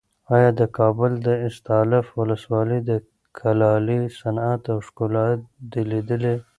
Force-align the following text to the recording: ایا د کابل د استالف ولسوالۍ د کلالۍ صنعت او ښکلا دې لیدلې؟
ایا 0.35 0.49
د 0.59 0.61
کابل 0.77 1.11
د 1.27 1.29
استالف 1.47 2.05
ولسوالۍ 2.19 2.79
د 2.89 2.91
کلالۍ 3.39 4.01
صنعت 4.19 4.63
او 4.73 4.77
ښکلا 4.87 5.27
دې 5.71 5.81
لیدلې؟ 5.91 6.35